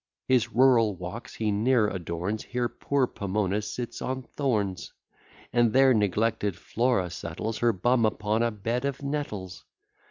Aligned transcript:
His 0.27 0.51
rural 0.51 0.95
walks 0.95 1.35
he 1.35 1.51
ne'er 1.51 1.87
adorns; 1.87 2.41
Here 2.45 2.67
poor 2.67 3.05
Pomona 3.05 3.61
sits 3.61 4.01
on 4.01 4.23
thorns: 4.23 4.93
And 5.53 5.73
there 5.73 5.93
neglected 5.93 6.55
Flora 6.55 7.11
settles 7.11 7.59
Her 7.59 7.71
bum 7.71 8.03
upon 8.07 8.41
a 8.41 8.49
bed 8.49 8.83
of 8.83 9.03
nettles. 9.03 9.63